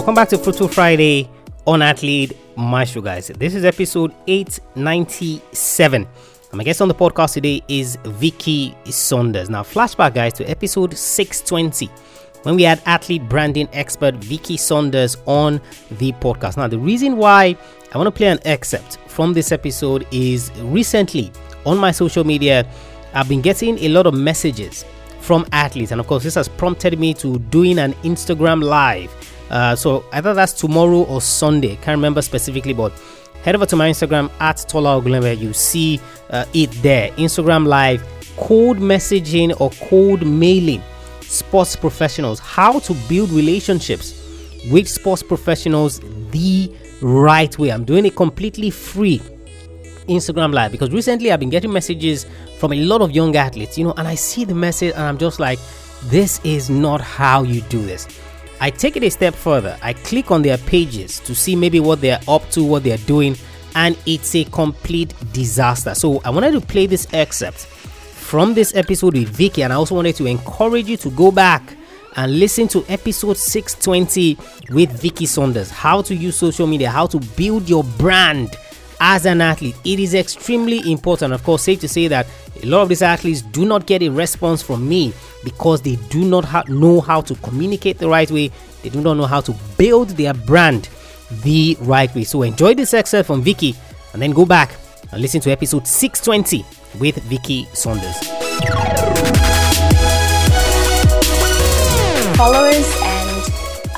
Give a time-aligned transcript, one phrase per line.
[0.00, 1.28] Welcome back to Fruitful Friday
[1.66, 3.28] on Athlete Maestro, guys.
[3.28, 5.94] This is episode 897.
[6.04, 6.08] And
[6.54, 9.50] my guest on the podcast today is Vicky Saunders.
[9.50, 11.88] Now, flashback, guys, to episode 620
[12.44, 16.56] when we had athlete branding expert Vicky Saunders on the podcast.
[16.56, 17.54] Now, the reason why
[17.92, 21.30] I want to play an excerpt from this episode is recently
[21.66, 22.66] on my social media,
[23.12, 24.86] I've been getting a lot of messages
[25.20, 29.14] from athletes, and of course, this has prompted me to doing an Instagram live.
[29.50, 32.92] Uh, so either that's tomorrow or Sunday, can't remember specifically, but
[33.42, 35.38] head over to my Instagram at Tola Ogunlewe.
[35.38, 36.00] You see
[36.30, 37.10] uh, it there.
[37.12, 38.02] Instagram live,
[38.36, 40.82] code messaging or code mailing
[41.20, 44.16] sports professionals, how to build relationships
[44.70, 47.70] with sports professionals the right way.
[47.70, 49.20] I'm doing it completely free.
[50.08, 52.26] Instagram live because recently I've been getting messages
[52.58, 55.18] from a lot of young athletes, you know, and I see the message and I'm
[55.18, 55.58] just like,
[56.04, 58.08] this is not how you do this.
[58.60, 59.78] I take it a step further.
[59.82, 63.36] I click on their pages to see maybe what they're up to, what they're doing,
[63.74, 65.94] and it's a complete disaster.
[65.94, 69.94] So I wanted to play this excerpt from this episode with Vicky, and I also
[69.94, 71.76] wanted to encourage you to go back
[72.16, 74.36] and listen to episode 620
[74.74, 78.56] with Vicky Saunders how to use social media, how to build your brand
[79.00, 79.76] as an athlete.
[79.84, 81.32] It is extremely important.
[81.32, 82.26] Of course, safe to say that
[82.62, 85.12] a lot of these athletes do not get a response from me
[85.44, 88.50] because they do not ha- know how to communicate the right way,
[88.82, 90.88] they do not know how to build their brand
[91.42, 92.24] the right way.
[92.24, 93.74] So, enjoy this excerpt from Vicky
[94.12, 94.74] and then go back
[95.12, 96.64] and listen to episode 620
[96.98, 98.16] with Vicky Saunders.
[102.36, 102.99] Followers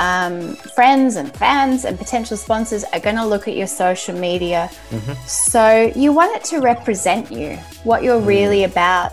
[0.00, 4.70] um, friends and fans and potential sponsors are going to look at your social media.
[4.88, 5.12] Mm-hmm.
[5.26, 8.26] So you want it to represent you, what you're mm.
[8.26, 9.12] really about.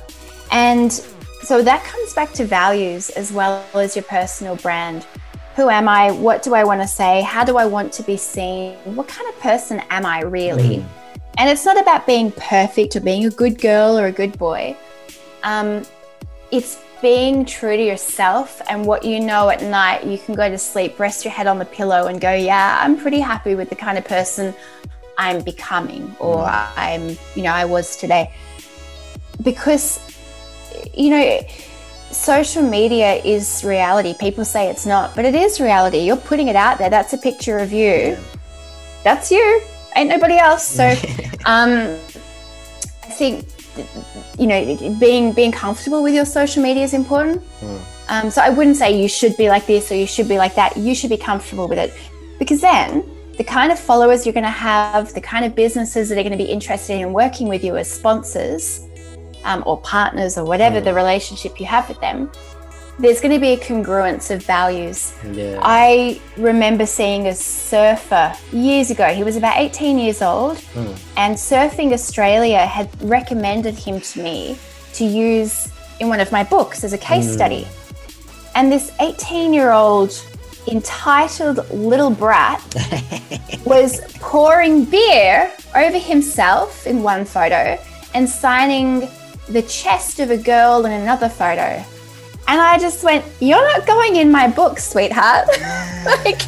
[0.49, 0.91] And
[1.43, 5.05] so that comes back to values as well as your personal brand.
[5.57, 6.11] Who am I?
[6.11, 7.21] What do I want to say?
[7.21, 8.75] How do I want to be seen?
[8.95, 10.77] What kind of person am I really?
[10.77, 10.85] Mm.
[11.37, 14.75] And it's not about being perfect or being a good girl or a good boy.
[15.43, 15.83] Um,
[16.51, 20.05] it's being true to yourself and what you know at night.
[20.05, 22.97] You can go to sleep, rest your head on the pillow, and go, Yeah, I'm
[22.97, 24.53] pretty happy with the kind of person
[25.17, 26.67] I'm becoming or mm.
[26.75, 28.33] I'm, you know, I was today.
[29.43, 29.99] Because,
[30.93, 31.41] you know,
[32.11, 34.15] social media is reality.
[34.19, 35.99] People say it's not, but it is reality.
[35.99, 36.89] You're putting it out there.
[36.89, 38.17] That's a picture of you.
[39.03, 39.61] That's you
[39.95, 40.63] ain't nobody else.
[40.63, 40.83] So
[41.45, 41.97] um,
[43.03, 43.45] I think
[44.37, 47.43] you know being being comfortable with your social media is important.
[47.61, 47.79] Mm.
[48.09, 50.55] Um, so I wouldn't say you should be like this or you should be like
[50.55, 50.77] that.
[50.77, 51.93] You should be comfortable with it
[52.39, 53.03] because then
[53.37, 56.31] the kind of followers you're going to have, the kind of businesses that are going
[56.31, 58.87] to be interested in working with you as sponsors
[59.43, 60.83] um, or partners or whatever mm.
[60.83, 62.31] the relationship you have with them,
[62.99, 65.13] there's going to be a congruence of values.
[65.23, 65.59] Yeah.
[65.61, 69.07] I remember seeing a surfer years ago.
[69.07, 70.97] He was about 18 years old, mm.
[71.15, 74.57] and Surfing Australia had recommended him to me
[74.93, 77.33] to use in one of my books as a case mm.
[77.33, 77.67] study.
[78.55, 80.11] And this 18 year old
[80.67, 82.61] entitled little brat
[83.65, 87.79] was pouring beer over himself in one photo
[88.15, 89.07] and signing
[89.49, 91.83] the chest of a girl in another photo.
[92.47, 95.47] And I just went, You're not going in my book, sweetheart.
[96.05, 96.41] like,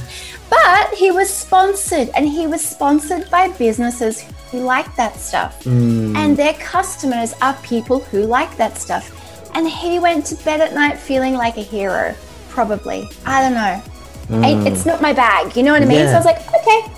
[0.49, 4.21] but he was sponsored and he was sponsored by businesses
[4.51, 5.63] who like that stuff.
[5.63, 6.15] Mm.
[6.15, 9.15] And their customers are people who like that stuff.
[9.55, 12.15] And he went to bed at night feeling like a hero,
[12.49, 13.09] probably.
[13.25, 13.83] I don't know.
[14.39, 14.65] Mm.
[14.65, 15.99] It's not my bag, you know what I mean?
[15.99, 16.07] Yeah.
[16.07, 16.91] So I was like, okay.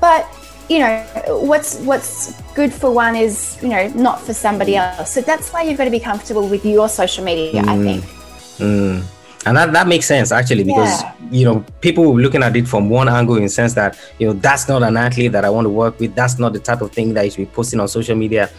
[0.00, 0.28] But
[0.68, 1.04] you know
[1.40, 5.62] what's what's good for one is you know not for somebody else so that's why
[5.62, 7.68] you've got to be comfortable with your social media mm.
[7.68, 8.21] i think
[8.62, 9.04] Mm.
[9.44, 11.14] And that, that makes sense actually because yeah.
[11.30, 14.34] you know people looking at it from one angle in the sense that you know
[14.34, 16.14] that's not an athlete that I want to work with.
[16.14, 18.50] That's not the type of thing that you should be posting on social media.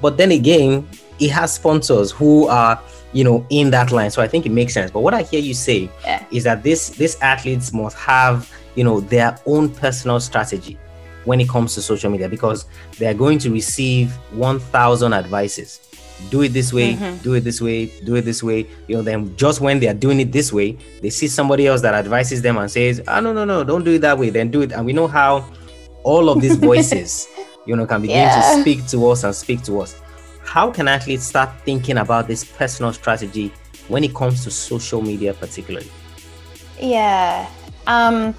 [0.00, 0.88] But then again,
[1.20, 2.80] it has sponsors who are
[3.12, 4.10] you know in that line.
[4.10, 4.90] So I think it makes sense.
[4.90, 6.24] But what I hear you say yeah.
[6.32, 10.76] is that this these athletes must have you know their own personal strategy
[11.24, 12.66] when it comes to social media because
[12.98, 15.92] they are going to receive 1000 advices
[16.30, 17.16] do it this way, mm-hmm.
[17.22, 18.66] do it this way, do it this way.
[18.88, 21.80] You know, then just when they are doing it this way, they see somebody else
[21.82, 24.30] that advises them and says, "Ah, oh, no, no, no, don't do it that way."
[24.30, 25.44] Then do it, and we know how
[26.04, 27.28] all of these voices,
[27.66, 28.54] you know, can begin yeah.
[28.54, 30.00] to speak to us and speak to us.
[30.44, 33.52] How can athletes start thinking about this personal strategy
[33.88, 35.90] when it comes to social media, particularly?
[36.80, 37.48] Yeah.
[37.86, 38.34] Um,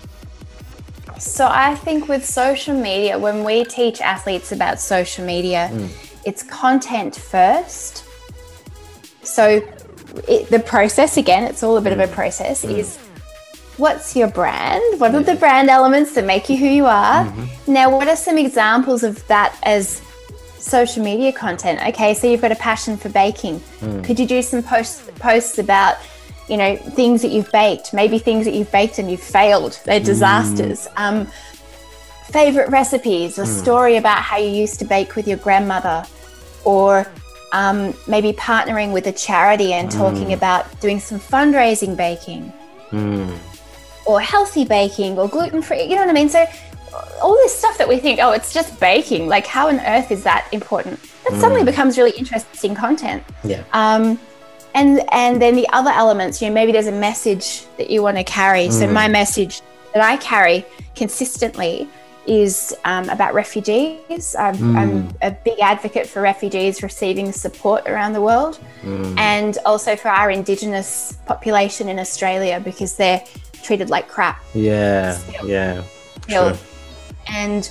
[1.19, 5.69] so I think with social media, when we teach athletes about social media.
[5.71, 5.89] Mm
[6.25, 8.05] it's content first.
[9.23, 9.61] So
[10.27, 12.11] it, the process again, it's all a bit of a mm.
[12.11, 12.65] process.
[12.65, 12.77] Mm.
[12.77, 12.97] Is
[13.77, 14.99] what's your brand?
[14.99, 17.25] What are the brand elements that make you who you are?
[17.25, 17.73] Mm-hmm.
[17.73, 20.01] Now, what are some examples of that as
[20.57, 21.81] social media content?
[21.87, 23.59] Okay, so you've got a passion for baking.
[23.79, 24.03] Mm.
[24.03, 25.97] Could you do some posts posts about,
[26.47, 27.93] you know, things that you've baked?
[27.93, 29.79] Maybe things that you've baked and you've failed.
[29.85, 30.05] They're Mm.
[30.05, 30.87] disasters.
[30.97, 31.27] Um,
[32.31, 36.03] favorite recipes, a story about how you used to bake with your grandmother,
[36.63, 37.05] or
[37.51, 42.51] um, maybe partnering with a charity and talking about doing some fundraising baking,
[44.05, 45.83] or healthy baking, or gluten free.
[45.83, 46.29] You know what I mean?
[46.29, 46.45] So
[47.21, 49.27] all this stuff that we think, oh, it's just baking.
[49.27, 50.99] Like, how on earth is that important?
[51.23, 53.23] That suddenly becomes really interesting content.
[53.43, 53.63] Yeah.
[53.71, 54.19] Um,
[54.73, 58.17] and and then the other elements, you know, maybe there's a message that you want
[58.17, 58.69] to carry.
[58.71, 59.11] So my mm.
[59.11, 59.61] message
[59.93, 60.65] that I carry
[60.95, 61.87] consistently
[62.25, 64.35] is um, about refugees.
[64.35, 64.75] I'm, mm.
[64.77, 69.17] I'm a big advocate for refugees receiving support around the world, mm.
[69.17, 73.23] and also for our Indigenous population in Australia because they're
[73.61, 75.13] treated like crap Yeah.
[75.13, 75.49] Still.
[75.49, 75.83] Yeah.
[76.21, 76.49] still.
[76.51, 76.59] True.
[77.29, 77.69] And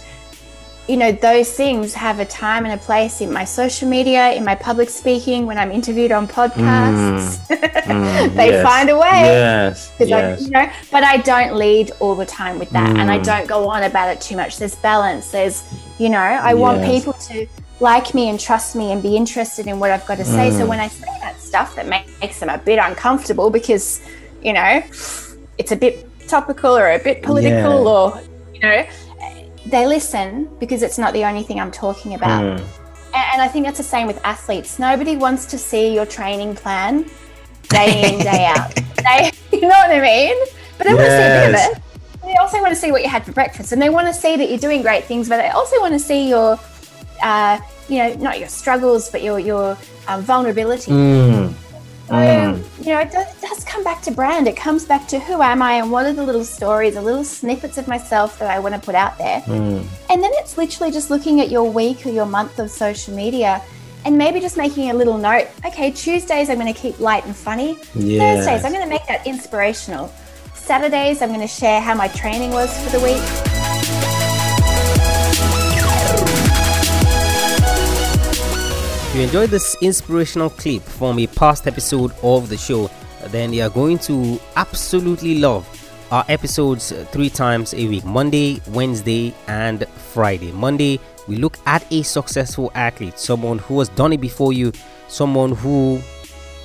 [0.88, 4.44] you know, those things have a time and a place in my social media, in
[4.44, 7.46] my public speaking, when I'm interviewed on podcasts.
[8.34, 8.62] they yes.
[8.64, 9.22] find a way.
[9.22, 9.92] Yes.
[9.96, 13.18] 'Cause I- you know, but I don't lead all the time with that, and I
[13.20, 13.24] Mm.
[13.24, 14.58] don't go on about it too much.
[14.58, 15.30] There's balance.
[15.30, 15.62] There's,
[15.98, 17.46] you know, I want people to
[17.80, 20.50] like me and trust me and be interested in what I've got to say.
[20.50, 20.58] Mm.
[20.58, 24.00] So when I say that stuff that makes them a bit uncomfortable because,
[24.42, 24.82] you know,
[25.58, 27.90] it's a bit topical or a bit political Yeah.
[27.90, 28.20] or,
[28.54, 28.84] you know,
[29.66, 32.42] they listen because it's not the only thing I'm talking about.
[32.42, 32.64] Mm.
[33.14, 34.78] And I think that's the same with athletes.
[34.78, 37.04] Nobody wants to see your training plan
[37.68, 38.74] day in, day out.
[38.74, 40.36] They, you know what I mean?
[40.78, 41.82] But they want to see a bit of it.
[42.22, 44.36] They also want to see what you had for breakfast, and they want to see
[44.36, 45.28] that you're doing great things.
[45.28, 46.58] But they also want to see your,
[47.22, 49.76] uh, you know, not your struggles, but your your
[50.06, 50.92] um, vulnerability.
[50.92, 51.52] Mm.
[52.08, 52.16] So,
[52.80, 53.41] you know, it does
[53.72, 54.46] come back to brand.
[54.46, 57.24] It comes back to who am I and what are the little stories, the little
[57.24, 59.40] snippets of myself that I want to put out there.
[59.40, 59.86] Mm.
[60.10, 63.62] And then it's literally just looking at your week or your month of social media
[64.04, 65.48] and maybe just making a little note.
[65.64, 67.78] Okay, Tuesdays I'm going to keep light and funny.
[67.94, 68.44] Yes.
[68.44, 70.12] Thursdays I'm going to make that inspirational.
[70.52, 73.22] Saturdays I'm going to share how my training was for the week.
[79.08, 82.90] If you enjoyed this inspirational clip from a past episode of the show,
[83.28, 85.66] then you are going to absolutely love
[86.10, 90.52] our episodes three times a week Monday, Wednesday, and Friday.
[90.52, 94.72] Monday, we look at a successful athlete, someone who has done it before you,
[95.08, 96.00] someone who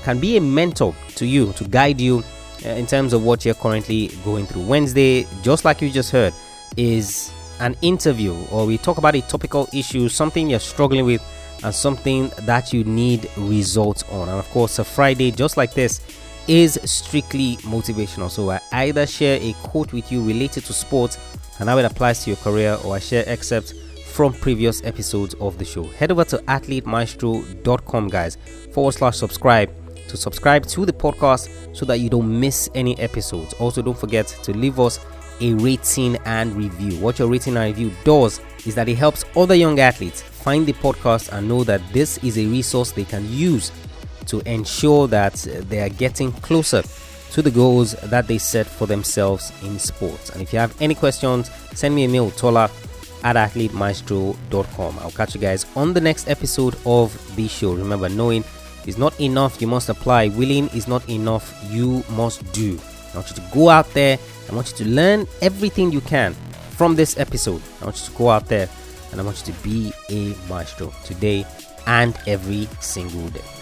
[0.03, 2.23] can be a mentor to you, to guide you
[2.65, 4.63] uh, in terms of what you're currently going through.
[4.63, 6.33] Wednesday, just like you just heard,
[6.75, 11.21] is an interview or we talk about a topical issue, something you're struggling with,
[11.63, 14.29] and something that you need results on.
[14.29, 16.01] And of course, a Friday, just like this,
[16.47, 18.29] is strictly motivational.
[18.29, 21.17] So I either share a quote with you related to sports
[21.59, 23.73] and how it applies to your career, or I share excerpts
[24.05, 25.83] from previous episodes of the show.
[25.83, 28.37] Head over to athletemaestro.com, guys,
[28.71, 29.71] forward slash subscribe
[30.07, 33.53] to subscribe to the podcast so that you don't miss any episodes.
[33.55, 34.99] Also, don't forget to leave us
[35.39, 36.99] a rating and review.
[36.99, 40.73] What your rating and review does is that it helps other young athletes find the
[40.73, 43.71] podcast and know that this is a resource they can use
[44.27, 45.33] to ensure that
[45.69, 46.83] they are getting closer
[47.31, 50.29] to the goals that they set for themselves in sports.
[50.29, 52.69] And if you have any questions, send me a mail, tola
[53.23, 54.99] at athletemaestro.com.
[54.99, 57.73] I'll catch you guys on the next episode of the show.
[57.73, 58.43] Remember, knowing
[58.85, 60.29] is not enough, you must apply.
[60.29, 62.79] Willing is not enough, you must do.
[63.13, 64.17] I want you to go out there.
[64.49, 66.33] I want you to learn everything you can
[66.71, 67.61] from this episode.
[67.81, 68.69] I want you to go out there
[69.11, 71.45] and I want you to be a maestro today
[71.85, 73.56] and every single day.